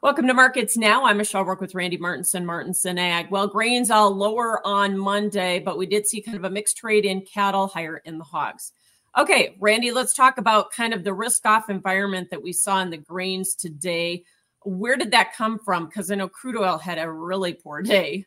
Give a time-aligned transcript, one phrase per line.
[0.00, 1.06] Welcome to Markets Now.
[1.06, 3.32] I'm Michelle Rook with Randy Martinson, Martinson Ag.
[3.32, 7.04] Well, grains all lower on Monday, but we did see kind of a mixed trade
[7.04, 8.70] in cattle, higher in the hogs.
[9.18, 12.90] Okay, Randy, let's talk about kind of the risk off environment that we saw in
[12.90, 14.22] the grains today.
[14.62, 15.86] Where did that come from?
[15.86, 18.24] Because I know crude oil had a really poor day.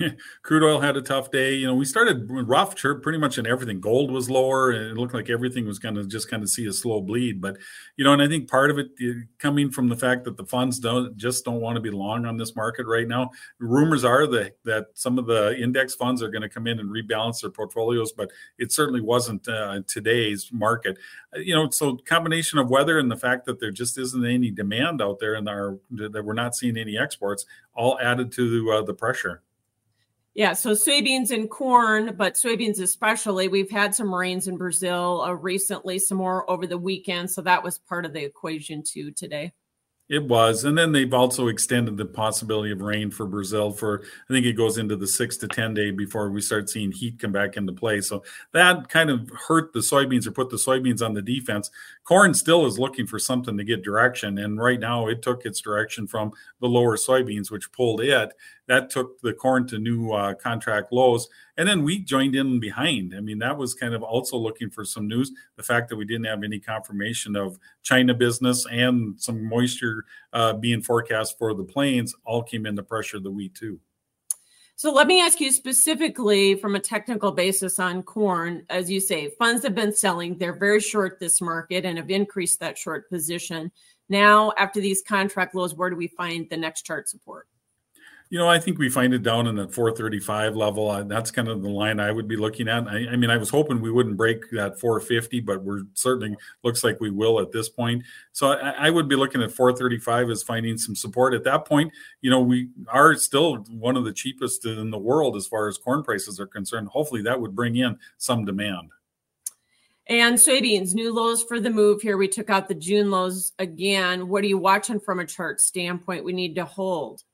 [0.42, 1.54] crude oil had a tough day.
[1.54, 3.80] You know, we started rough pretty much in everything.
[3.80, 6.66] Gold was lower, and it looked like everything was going to just kind of see
[6.66, 7.40] a slow bleed.
[7.40, 7.58] But
[7.96, 8.88] you know, and I think part of it
[9.38, 12.36] coming from the fact that the funds don't just don't want to be long on
[12.36, 13.30] this market right now.
[13.58, 16.88] Rumors are that that some of the index funds are going to come in and
[16.88, 20.96] rebalance their portfolios, but it certainly wasn't uh, today's market.
[21.36, 24.50] Uh, you know, so combination of weather and the fact that there just isn't any
[24.50, 28.82] demand out there, and our that we're not seeing any exports, all added to uh,
[28.82, 29.42] the pressure.
[30.34, 33.48] Yeah, so soybeans and corn, but soybeans especially.
[33.48, 37.30] We've had some rains in Brazil uh, recently, some more over the weekend.
[37.30, 39.52] So that was part of the equation too today.
[40.12, 40.64] It was.
[40.64, 44.58] And then they've also extended the possibility of rain for Brazil for, I think it
[44.58, 47.72] goes into the six to 10 day before we start seeing heat come back into
[47.72, 48.02] play.
[48.02, 51.70] So that kind of hurt the soybeans or put the soybeans on the defense.
[52.04, 54.36] Corn still is looking for something to get direction.
[54.36, 58.34] And right now it took its direction from the lower soybeans, which pulled it
[58.68, 61.28] that took the corn to new uh, contract lows.
[61.56, 63.14] And then wheat joined in behind.
[63.14, 65.32] I mean, that was kind of also looking for some news.
[65.56, 70.01] The fact that we didn't have any confirmation of China business and some moisture
[70.32, 73.80] uh, being forecast for the plains all came into pressure of the wheat too.
[74.76, 78.64] So let me ask you specifically from a technical basis on corn.
[78.68, 80.38] As you say, funds have been selling.
[80.38, 83.70] They're very short this market and have increased that short position.
[84.08, 87.46] Now, after these contract lows, where do we find the next chart support?
[88.32, 90.90] You know, I think we find it down in that 435 level.
[90.90, 92.88] Uh, that's kind of the line I would be looking at.
[92.88, 96.82] I, I, mean, I was hoping we wouldn't break that 450, but we're certainly looks
[96.82, 98.04] like we will at this point.
[98.32, 101.92] So I, I would be looking at 435 as finding some support at that point.
[102.22, 105.76] You know, we are still one of the cheapest in the world as far as
[105.76, 106.88] corn prices are concerned.
[106.88, 108.92] Hopefully, that would bring in some demand.
[110.06, 112.16] And soybeans, new lows for the move here.
[112.16, 114.26] We took out the June lows again.
[114.28, 116.24] What are you watching from a chart standpoint?
[116.24, 117.24] We need to hold.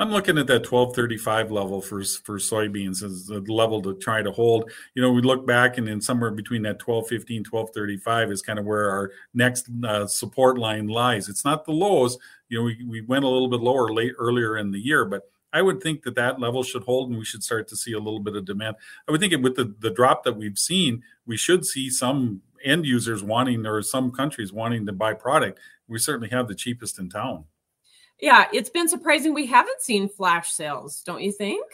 [0.00, 4.30] I'm looking at that 1235 level for for soybeans as the level to try to
[4.30, 4.70] hold.
[4.94, 8.64] You know, we look back and then somewhere between that 1215, 1235 is kind of
[8.64, 11.28] where our next uh, support line lies.
[11.28, 12.16] It's not the lows.
[12.48, 15.22] You know, we, we went a little bit lower late earlier in the year, but
[15.52, 17.98] I would think that that level should hold and we should start to see a
[17.98, 18.76] little bit of demand.
[19.08, 22.86] I would think with the, the drop that we've seen, we should see some end
[22.86, 25.58] users wanting or some countries wanting to buy product.
[25.88, 27.44] We certainly have the cheapest in town.
[28.20, 31.64] Yeah, it's been surprising we haven't seen flash sales, don't you think?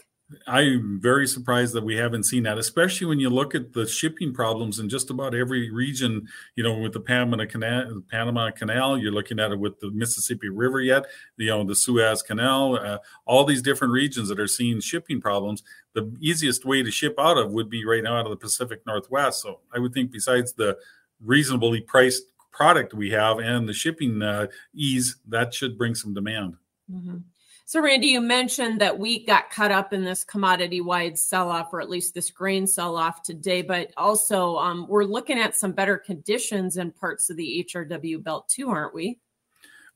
[0.47, 4.33] I'm very surprised that we haven't seen that, especially when you look at the shipping
[4.33, 6.27] problems in just about every region.
[6.57, 10.49] You know, with the Panama Canal, Panama Canal, you're looking at it with the Mississippi
[10.49, 11.07] River yet.
[11.37, 15.63] You know, the Suez Canal, uh, all these different regions that are seeing shipping problems.
[15.95, 18.81] The easiest way to ship out of would be right now out of the Pacific
[18.87, 19.43] Northwest.
[19.43, 20.79] So I would think, besides the
[21.23, 26.55] reasonably priced product we have and the shipping uh, ease, that should bring some demand.
[26.91, 27.19] Mm-hmm.
[27.67, 31.73] So, Randy, you mentioned that wheat got cut up in this commodity wide sell off,
[31.73, 35.73] or at least this grain sell off today, but also um, we're looking at some
[35.73, 39.19] better conditions in parts of the HRW belt too, aren't we?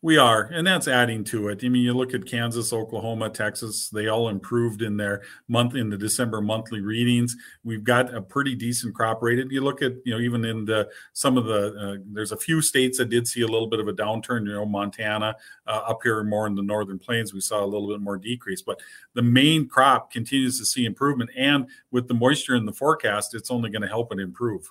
[0.01, 1.65] We are, and that's adding to it.
[1.65, 5.91] I mean, you look at Kansas, Oklahoma, Texas, they all improved in their month in
[5.91, 7.35] the December monthly readings.
[7.65, 9.51] We've got a pretty decent crop rated.
[9.51, 12.63] You look at, you know, even in the some of the uh, there's a few
[12.63, 15.35] states that did see a little bit of a downturn, you know, Montana,
[15.67, 18.63] uh, up here more in the northern plains, we saw a little bit more decrease,
[18.63, 18.81] but
[19.15, 23.51] the main crop continues to see improvement and with the moisture in the forecast, it's
[23.51, 24.71] only going to help it improve.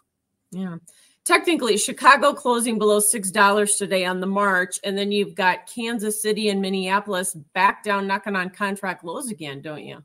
[0.52, 0.78] Yeah
[1.28, 6.22] technically Chicago closing below six dollars today on the March, and then you've got Kansas
[6.22, 10.04] City and Minneapolis back down knocking on contract lows again, don't you?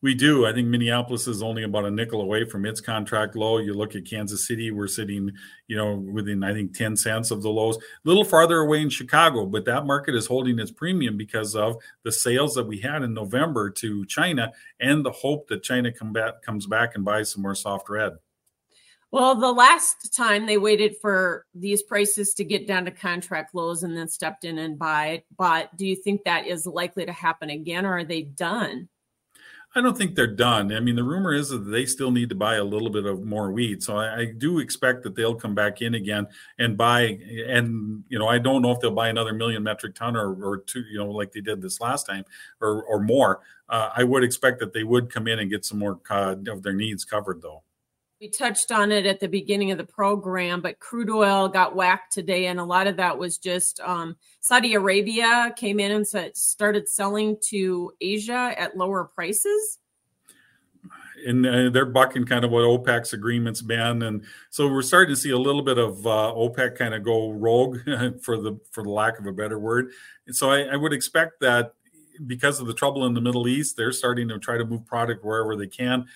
[0.00, 0.46] We do.
[0.46, 3.56] I think Minneapolis is only about a nickel away from its contract low.
[3.56, 5.32] You look at Kansas City, we're sitting,
[5.66, 7.78] you know, within I think 10 cents of the lows.
[7.78, 11.78] A little farther away in Chicago, but that market is holding its premium because of
[12.04, 16.12] the sales that we had in November to China and the hope that China come
[16.12, 18.12] back, comes back and buys some more soft red.
[19.14, 23.84] Well, the last time they waited for these prices to get down to contract lows
[23.84, 27.48] and then stepped in and buy But do you think that is likely to happen
[27.48, 28.88] again, or are they done?
[29.72, 30.72] I don't think they're done.
[30.72, 33.22] I mean, the rumor is that they still need to buy a little bit of
[33.22, 33.84] more wheat.
[33.84, 36.26] So I, I, do expect that they'll come back in again
[36.58, 37.20] and buy.
[37.46, 40.58] And you know, I don't know if they'll buy another million metric ton or, or
[40.58, 42.24] two, you know, like they did this last time
[42.60, 43.42] or or more.
[43.68, 46.64] Uh, I would expect that they would come in and get some more uh, of
[46.64, 47.62] their needs covered, though.
[48.20, 52.12] We touched on it at the beginning of the program, but crude oil got whacked
[52.12, 56.88] today, and a lot of that was just um, Saudi Arabia came in and started
[56.88, 59.78] selling to Asia at lower prices
[61.26, 65.20] and uh, they're bucking kind of what OPEC's agreements been, and so we're starting to
[65.20, 67.78] see a little bit of uh, OPEC kind of go rogue,
[68.22, 69.90] for the for the lack of a better word.
[70.26, 71.74] And so I, I, would expect that
[72.26, 75.24] because of the trouble in the Middle East, they're starting to try to move product
[75.24, 76.06] wherever they can.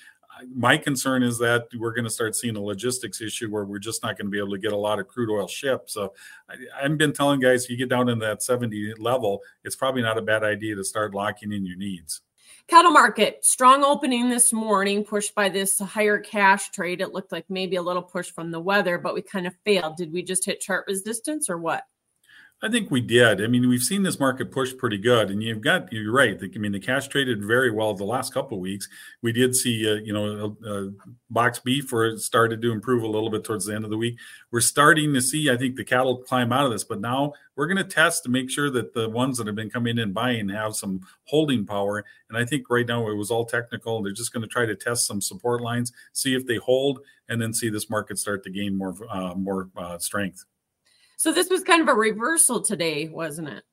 [0.55, 4.02] My concern is that we're going to start seeing a logistics issue where we're just
[4.02, 5.90] not going to be able to get a lot of crude oil shipped.
[5.90, 6.12] So
[6.49, 10.02] I, I've been telling guys, if you get down in that 70 level, it's probably
[10.02, 12.20] not a bad idea to start locking in your needs.
[12.69, 17.00] Cattle market, strong opening this morning, pushed by this higher cash trade.
[17.00, 19.96] It looked like maybe a little push from the weather, but we kind of failed.
[19.96, 21.84] Did we just hit chart resistance or what?
[22.60, 23.40] I think we did.
[23.40, 26.37] I mean, we've seen this market push pretty good, and you've got you're right.
[26.43, 28.88] I mean, the cash traded very well the last couple of weeks.
[29.22, 33.31] We did see, uh, you know, uh, box beef where started to improve a little
[33.31, 34.19] bit towards the end of the week.
[34.50, 37.69] We're starting to see, I think, the cattle climb out of this, but now we're
[37.69, 40.49] going to test to make sure that the ones that have been coming in buying
[40.49, 42.05] have some holding power.
[42.28, 44.02] And I think right now it was all technical.
[44.02, 47.40] They're just going to try to test some support lines, see if they hold, and
[47.40, 50.44] then see this market start to gain more uh, more uh, strength.
[51.19, 53.65] So this was kind of a reversal today, wasn't it?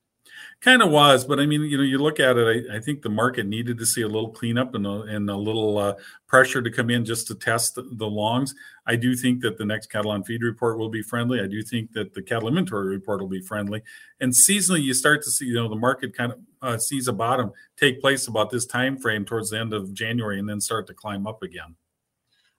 [0.61, 2.65] Kind of was, but I mean, you know, you look at it.
[2.71, 5.35] I, I think the market needed to see a little cleanup and a, and a
[5.35, 5.93] little uh,
[6.25, 8.55] pressure to come in just to test the, the, longs.
[8.87, 11.39] I do think that the next cattle on feed report will be friendly.
[11.39, 13.83] I do think that the cattle inventory report will be friendly.
[14.19, 17.13] And seasonally, you start to see, you know, the market kind of uh, sees a
[17.13, 20.87] bottom take place about this time frame towards the end of January, and then start
[20.87, 21.75] to climb up again.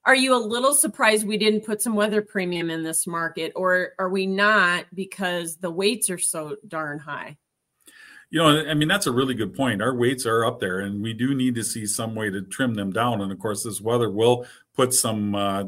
[0.07, 3.91] Are you a little surprised we didn't put some weather premium in this market, or
[3.99, 7.37] are we not because the weights are so darn high?
[8.31, 9.83] You know, I mean, that's a really good point.
[9.83, 12.75] Our weights are up there, and we do need to see some way to trim
[12.75, 13.21] them down.
[13.21, 15.35] And of course, this weather will put some.
[15.35, 15.65] Uh,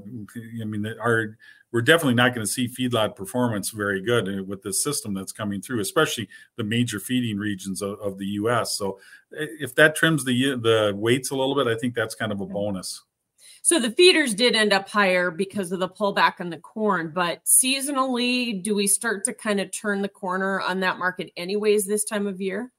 [0.61, 1.37] I mean, our
[1.73, 5.32] we're definitely not going to see feedlot performance very good uh, with the system that's
[5.32, 8.76] coming through, especially the major feeding regions of, of the U.S.
[8.76, 9.00] So,
[9.32, 12.46] if that trims the the weights a little bit, I think that's kind of a
[12.46, 13.02] bonus.
[13.69, 17.44] So the feeders did end up higher because of the pullback on the corn, but
[17.44, 22.03] seasonally, do we start to kind of turn the corner on that market anyways this
[22.03, 22.73] time of year?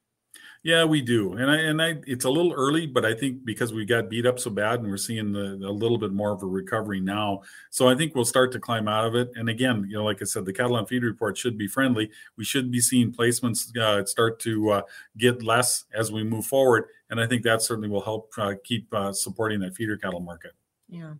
[0.64, 3.72] Yeah, we do, and I and I it's a little early, but I think because
[3.72, 6.42] we got beat up so bad, and we're seeing the, a little bit more of
[6.42, 9.30] a recovery now, so I think we'll start to climb out of it.
[9.36, 12.10] And again, you know, like I said, the cattle on feed report should be friendly.
[12.36, 14.82] We should be seeing placements uh, start to uh,
[15.20, 18.92] get less as we move forward, and I think that certainly will help uh, keep
[18.92, 20.54] uh, supporting that feeder cattle market.
[20.92, 21.14] Yeah.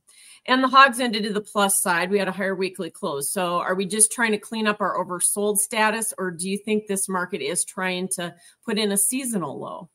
[0.48, 2.10] And the hogs ended to the plus side.
[2.10, 3.32] We had a higher weekly close.
[3.32, 6.88] So are we just trying to clean up our oversold status, or do you think
[6.88, 8.34] this market is trying to
[8.66, 9.90] put in a seasonal low?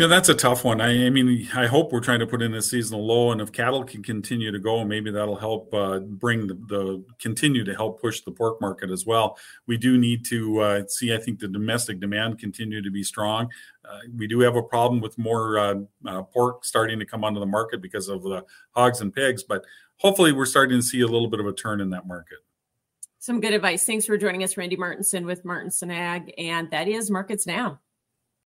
[0.00, 0.80] Yeah, that's a tough one.
[0.80, 3.52] I, I, mean, I hope we're trying to put in a seasonal low, and if
[3.52, 8.00] cattle can continue to go, maybe that'll help uh, bring the, the, continue to help
[8.00, 9.36] push the pork market as well.
[9.66, 11.14] We do need to uh, see.
[11.14, 13.50] I think the domestic demand continue to be strong.
[13.84, 15.74] Uh, we do have a problem with more uh,
[16.06, 19.66] uh, pork starting to come onto the market because of the hogs and pigs, but
[19.98, 22.38] hopefully, we're starting to see a little bit of a turn in that market.
[23.18, 23.84] Some good advice.
[23.84, 27.80] Thanks for joining us, Randy Martinson with Martinson Ag, and that is Markets Now.